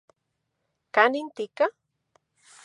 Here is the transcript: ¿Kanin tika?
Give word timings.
¿Kanin 0.95 1.27
tika? 1.35 1.65